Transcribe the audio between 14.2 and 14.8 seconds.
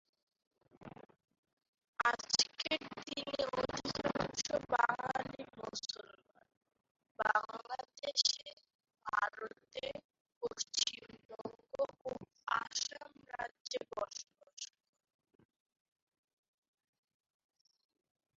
করে।